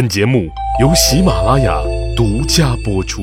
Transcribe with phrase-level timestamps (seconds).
[0.00, 0.48] 本节目
[0.80, 1.78] 由喜马拉雅
[2.16, 3.20] 独家播出。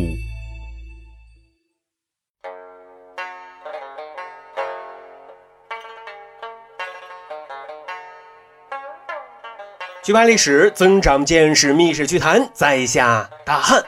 [10.04, 13.84] 去扒历史，增长见识，密室趣谈，在下大汉。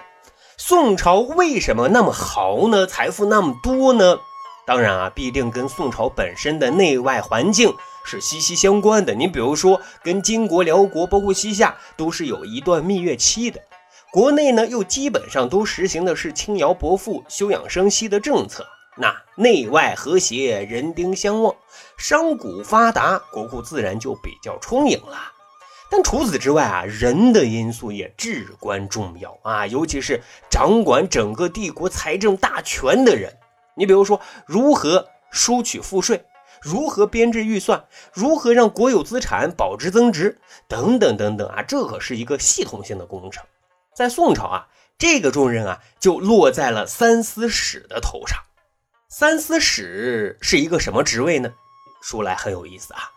[0.58, 2.88] 宋朝为什么那么豪呢？
[2.88, 4.18] 财富那么多呢？
[4.66, 7.71] 当然啊，必定跟宋朝本身的内外环境。
[8.10, 9.14] 是息息相关的。
[9.14, 13.62] 你比如说，跟金国、辽国，包括西夏，都是有一段蜜月期的。
[14.12, 18.65] 国内呢，又基本上都实行的是轻徭薄赋、休养生息的政策。
[18.98, 21.56] 那内外和谐，人丁相旺，
[22.00, 25.15] 商贾发达，国库自然就比较充盈了。
[25.92, 33.38] 但除此之外啊，人的因素也至关重要啊，尤其是掌管整个帝国财政大权的人。
[33.76, 36.26] 你比如说，如何收取赋税？
[36.62, 37.86] 如何编制预算？
[38.14, 40.38] 如何让国有资产保值增值？
[40.68, 43.44] 等等等等啊，这可是一个系统性的工程。
[43.95, 48.38] 在宋朝啊，这个重任啊就落在了三司使的头上。
[49.10, 51.54] 三司使是一个什么职位呢？
[52.02, 53.12] 说来很有意思啊。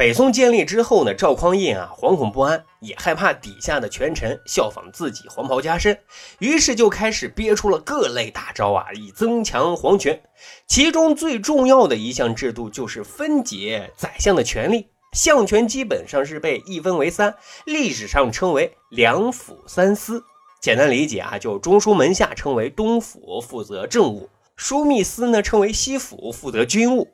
[0.00, 5.94] 北宋建立之后呢，赵匡胤啊惶恐不安，也害怕底下的权臣效仿自己黄袍加身，
[6.38, 10.18] 于是就开始憋出了各类大招啊，以增强皇权。
[10.66, 17.34] 其中最重要的一项制度就是分解宰相的权力，相权基本上是被一分为三，
[17.66, 20.24] 历史上称为两府三司。
[20.62, 27.06] 简单理解啊，就中书门下称为东府，负责政务；枢密司呢称为西府，负责军务。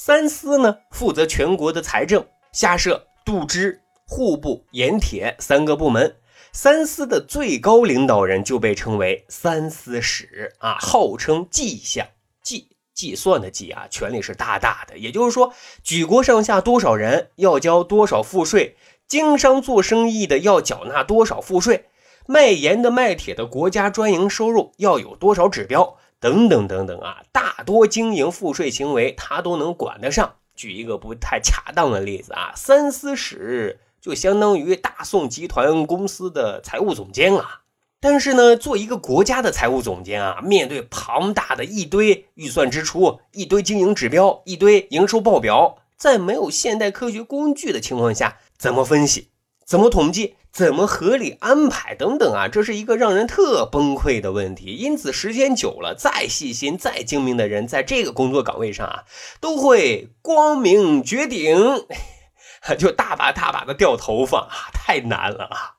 [0.00, 6.14] 三司呢，负责全国的财政，下设度支、户部、盐铁三个部门。
[6.52, 12.06] 三司的最高领导人就被称为三司使啊，号称计相，
[12.44, 14.96] 计计算的计啊，权力是大大的。
[14.96, 18.76] 也就是说，举国上下多少人要交多少赋税，
[19.08, 21.86] 经商做生意的要缴纳多少赋税，
[22.24, 25.96] 卖盐的、卖铁的，国家专营收入要有多少指标。
[26.20, 30.34] 等等等等啊，大多经营赋税行为，他都能管得上。
[30.54, 37.60] 举一个不太恰当的例子啊，三司使就相当于大宋集团公司的财务总监啊。
[38.00, 49.30] 但是呢，做一个国家的财务总监啊，面对庞大的一堆预算支出、一堆经营指标、一堆营收报表，在没有现代科学工具的情况下，怎么分析？
[49.64, 50.34] 怎么统计？
[50.58, 51.94] 怎么合理安排？
[51.94, 54.72] 等等啊，这是一个让人特崩溃的问题。
[54.72, 59.04] 因此，时间久了，再细心、再精明的人，在这个工作岗位上啊，
[59.40, 61.86] 都会光明绝顶，
[62.76, 65.76] 就大把大把的掉头发啊，太难了啊！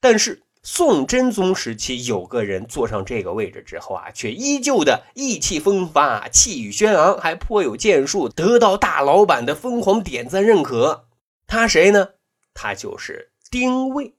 [0.00, 11.04] 但是宋真宗时期，有个人坐上这个位置之后啊，却依旧的意气风发、气宇轩昂，还颇有建树，得到大老板的疯狂点赞认可。
[11.46, 12.08] 他谁呢？
[12.52, 14.14] 他就是丁谓，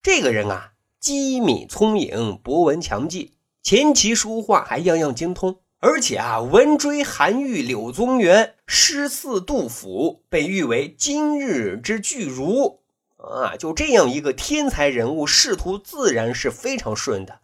[0.00, 3.32] 这个人啊，机敏聪颖，博闻强记，
[3.64, 12.78] 琴棋书画还样样精通，而且啊，文追韩愈、柳宗元，诗似杜甫，被誉为今日之巨儒
[13.16, 13.56] 啊！
[13.58, 17.40] 就这样一个天才人物，仕途自然是非常顺的。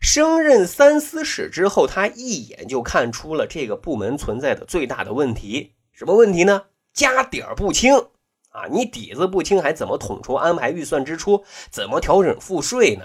[0.00, 6.62] 升任三司使之后，他一眼就看出了这个部门存在的最大的问题，什么问题呢？
[6.94, 8.06] 家底儿不清。
[8.50, 11.44] 啊，你底子不清，还怎么统筹安排预算支出？
[11.70, 13.04] 怎么调整赋税呢？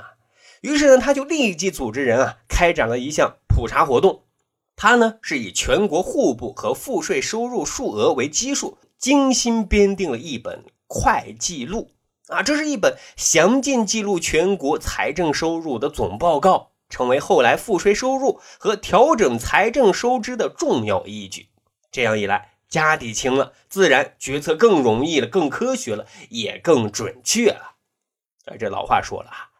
[0.62, 4.24] 于是呢，他就立即组织人啊，开展了一项普查活动。
[4.76, 11.92] 他呢，是以全国户部和赋税收入数额为基数，精心编定了一本会计录。
[12.28, 21.50] 啊，这是一本详尽记录全国财政收入的总报告，成为后来赋税收入和调整财政收支的重要依据。
[21.92, 22.55] 这样一来。
[22.76, 27.76] 家底清了，自然决策更容易了，更科学了，也更准确了。
[28.48, 29.56] 啊，这老话说了啊，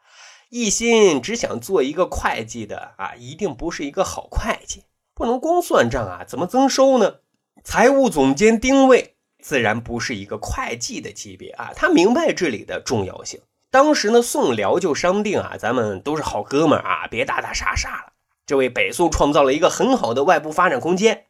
[0.50, 4.84] 一心只想做一个会计的啊，一定不是一个好会计。
[5.14, 7.20] 不能光算账啊，怎么增收呢？
[7.64, 13.40] 财务总监丁谓自然不是一个会计的级别啊，他明白这里的重要性。
[13.70, 18.12] 当时呢，宋辽就商定啊，咱们都是好哥们啊，别打打杀杀了。
[18.44, 21.24] 这为北宋创造了一个很好的外部发展空间。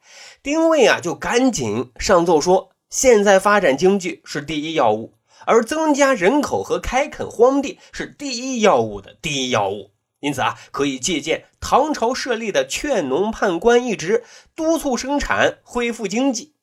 [0.47, 5.15] 丁谓啊，就赶紧上奏说，现在发展经济是第一要务，
[5.45, 9.91] 而增加人口和开垦荒地是第一要务的第一要务。
[10.21, 14.23] 因此啊，可以借鉴唐朝设立的劝农判官一职，
[14.55, 16.55] 督促生产，恢复经济。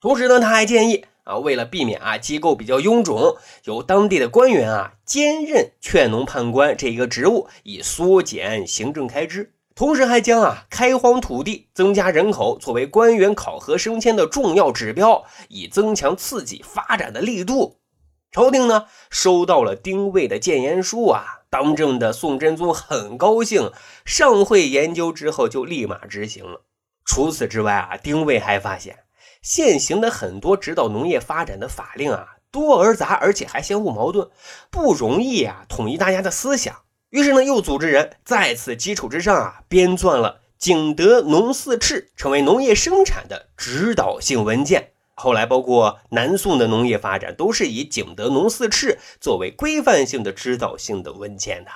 [0.00, 9.52] 同时呢，他还建议啊，为了避免啊机构比较臃肿，由当地的官员啊兼任劝农判官这一个职务，以缩减行政开支。
[9.80, 17.78] 同时还将啊开荒土地、增加人口作为官员考核升迁的重要指标，以增强刺激发展的力度。
[18.30, 23.72] 朝廷呢收到了丁谓的谏言书啊，当政的宋真宗很高兴，
[24.04, 26.66] 上会研究之后就立马执行了。
[27.06, 29.04] 除此之外啊，丁谓还发现
[29.40, 34.28] 现行的很多指导农业发展的法令啊多而杂，而且还相互矛盾，
[34.70, 36.82] 不容易啊统一大家的思想。
[37.10, 44.92] 于是呢，又组织人在此基础之上啊编撰了《景德农四敕》，成为农业生产的指导性文件。
[45.14, 51.70] 后来，包括南宋的农业发展，都是以《景德农四敕》作为规范性的指导性的文件的。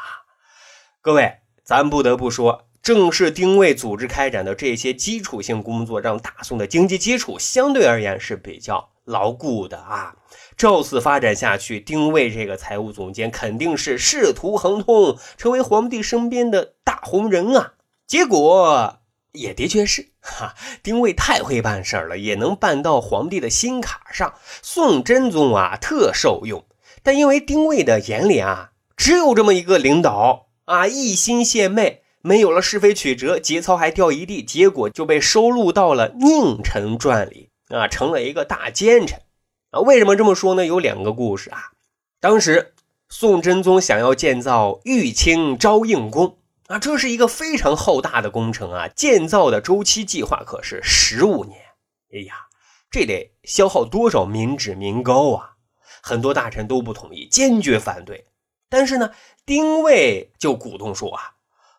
[1.03, 10.15] 各位，咱不得不说，正是丁谓组织开展的这些基础性工作，让大宋的经济基础相对而言是比较牢固的啊。
[10.57, 17.75] 照此发展下去，丁谓这个财务总监肯定是仕途亨通，成为皇帝身边的大红人啊。
[18.07, 19.01] 结果。
[19.37, 24.35] 也的确是，哈，丁谓太会办事儿了，也能办到皇帝的心坎上。
[24.63, 26.65] 宋真宗啊，特受用。
[27.03, 39.19] 但因为丁谓的眼里啊，只有这么一个领导啊，一心献媚，没有了是非曲折，节操还掉一地，结果就被收录到了佞臣传里啊，成了一个大奸臣
[39.75, 39.81] 啊。
[39.81, 40.65] 为什么这么说呢？
[40.65, 41.73] 有两个故事啊。
[42.21, 42.75] 当时
[43.09, 46.39] 宋真宗想要建造玉清昭应宫。
[46.67, 48.89] 啊，这是一个非常浩大的工程啊！
[48.89, 51.59] 建造的周期计划可是十五年。
[52.11, 52.47] 哎呀，
[52.91, 55.51] 这得消耗多少民脂民膏啊！
[56.03, 58.29] 很多大臣都不同意，坚决反对。
[58.71, 59.11] 但是呢，
[59.45, 61.35] 丁谓就鼓动说啊：“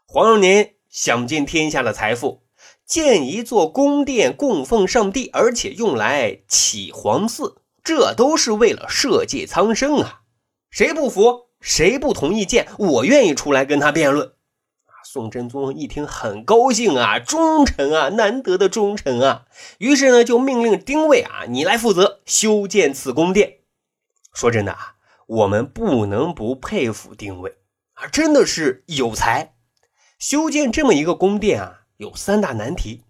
[0.05, 2.43] 皇上您享尽天下的财富，
[2.85, 10.23] 建一座宫殿供奉上帝，而且用来起皇寺，这都是为了社稷苍生啊！
[10.71, 14.33] 谁不服，谁不同意建，我愿意出来跟他辩论。”
[15.05, 19.45] 宋真宗一听很高兴啊，忠臣啊，难得的忠臣啊，
[19.77, 23.59] 于是呢就命令丁谓啊，你来负责修建此宫殿。
[24.33, 24.95] 说真的啊，
[25.27, 27.55] 我们不能不佩服丁谓
[27.93, 29.53] 啊，真的是有才。
[30.17, 33.03] 修建这么一个宫殿啊，有三大难题。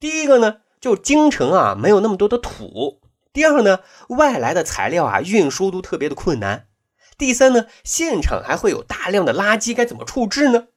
[0.00, 3.01] 第一个呢，就京城啊没有那么多的土；
[3.32, 6.66] 第二呢，外来的材料啊运输都特别的困难；
[7.16, 10.68] 第三呢，现场还会有大量的垃圾，该怎么处置呢？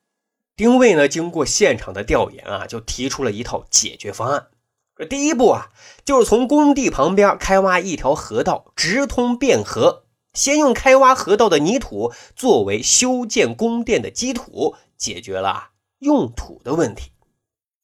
[0.56, 4.48] 丁卫呢，经过现场的调研啊，就提出了一套解决方案。
[4.96, 5.68] 这第一步啊，
[6.06, 10.06] 就是从工地旁边开挖一条河道，直通汴河。
[10.34, 17.12] 先用开挖河道的泥土作为修建宫殿的基土，解决了用土的问题。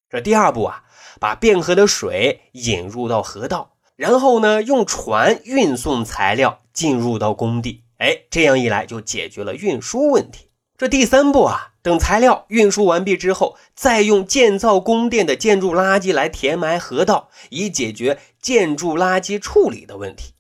[0.10, 0.84] 这第二步啊，
[1.20, 7.84] 把汴河的水引入到河道，然后呢，用船运送材料进入到工地。
[8.00, 10.48] 哎，这样一来就解决了运输问题。
[10.76, 20.34] 这第三步啊，等材料运输完毕之后，再用建造宫殿的建筑垃圾来填埋河道，以解决建筑垃圾处理的问题。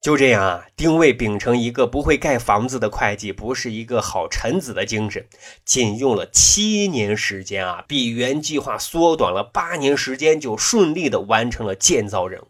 [0.00, 5.26] 就这样啊，丁谓秉承一个不会盖房子的会计不是一个好臣子的精神，
[5.66, 12.46] 仅用了七年时间啊，比原计划缩短了八年时间，就顺利的完成了建造任务。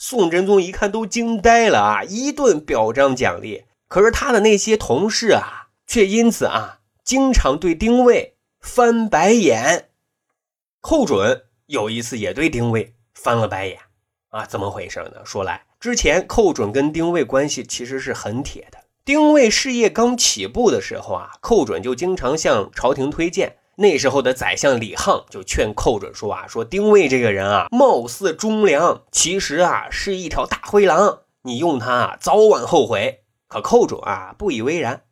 [0.00, 3.66] 宋真宗一看都惊呆了啊，一顿表彰奖励。
[3.86, 5.58] 可是他的那些同事啊。
[5.86, 9.88] 却因此啊，经常对丁谓翻白眼。
[10.80, 13.76] 寇准有一次也对丁谓翻了白眼
[14.28, 15.22] 啊，怎么回事呢？
[15.24, 18.78] 说来，之前寇准跟丁谓关系其实是很铁的。
[19.04, 23.56] 丁谓事业刚起步的时候啊，寇准就经常向朝廷推荐。
[23.80, 33.20] 那时候的宰相李沆就劝寇准说啊，说丁谓这个人啊，貌似忠良，其实啊是一条大灰狼，你用他啊，早晚后悔。
[33.48, 35.04] 可寇准啊，不以为然。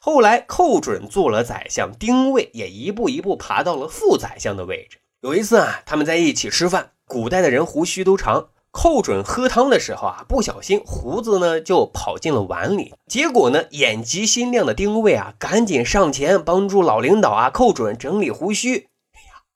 [0.00, 5.00] 后来，寇准做了宰相，丁谓也一步一步爬到了副宰相的位置。
[5.20, 12.92] 有一次啊，他们在一起吃饭，古代的人胡须都长，寇准喝汤的时候啊，不小心胡子呢就跑进了碗里。
[13.06, 18.88] 结果呢，眼疾心亮的丁谓啊，赶紧上前帮助老领导啊寇准整理胡须。
[19.14, 19.46] 哎呀，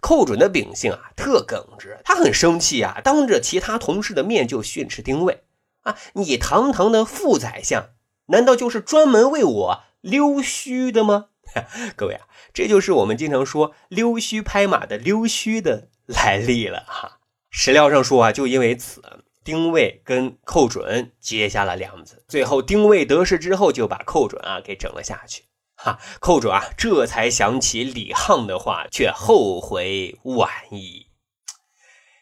[0.00, 5.44] 寇准的秉性啊特耿直，他很生气啊，当着其他同事的面就训斥丁谓
[5.82, 7.90] 啊，你堂堂的副宰相。
[8.26, 11.26] 难道就是专门为我溜须的吗？
[11.94, 17.20] 各位啊，这就是我们经常说溜须拍马的溜须的来历了哈。
[17.50, 19.02] 史料上说啊，就因为此，
[19.44, 22.24] 丁谓跟寇准结下了梁子。
[22.28, 25.44] 最后丁谓得势之后，就把寇准啊给整了下去。
[25.76, 31.06] 哈，寇准啊这才想起李沆的话，却后悔晚矣。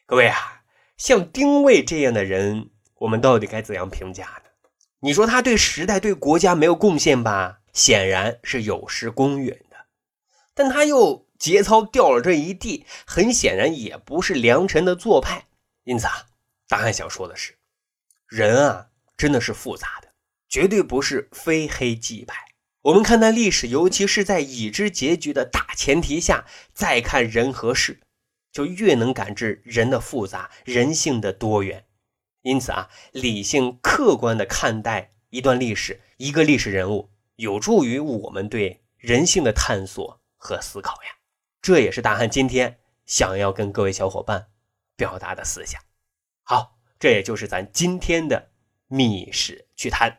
[0.07, 0.62] 各位啊，
[0.97, 4.50] 像丁谓这样的人，我们到底该怎样评价呢？
[5.00, 7.61] 你说他对时代、对国家没有贡献吧？
[7.73, 9.76] 显然是有失公允的。
[10.54, 15.45] 但他又节操掉了这一地，很显然也不是良臣的做派。
[15.83, 16.25] 因此啊，
[16.67, 17.59] 答案想说的是，
[18.27, 20.09] 人啊真的是复杂的。
[20.49, 22.35] 绝对不是非黑即白。
[22.81, 28.01] 我们看待历史，尤其是在已知结局的大前提下，再看人和事，
[28.51, 31.85] 就越能感知人的复杂、人性的多元。
[32.41, 41.11] 因此啊，理性客观的看待一段历史、一个历史人物，有助于我们对人性的探索和思考呀。
[41.64, 44.49] 这也是大汉今天想要跟各位小伙伴
[44.97, 45.80] 表达的思想。
[46.42, 48.50] 好，这也就是咱今天的
[48.87, 50.18] 密史趣谈。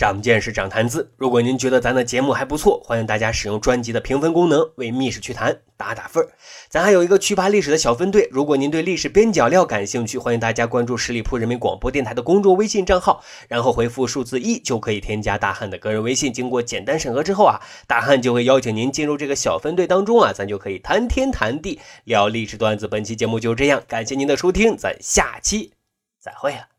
[0.00, 1.12] 长见识，长谈资。
[1.18, 6.30] 如果您觉得咱的节目还不错，欢迎大家使用专辑的评分功能为《密室趣谈》打打分儿
[6.70, 16.32] 咱还有一个趣扒历史的小分队，如果您对历史边角料感兴趣，欢迎大家关注十里铺人民广播电台的公众微信账号，然后回复数字一就可以添加大汉的个人微信。
[16.32, 22.88] 经过简单审核之后啊，大汉就会邀请您进入这个小分队当中啊，咱就可以谈天谈地聊历史段子。
[22.88, 25.74] 本期节目就这样，感谢您的收听，咱下期
[26.18, 26.69] 再会了。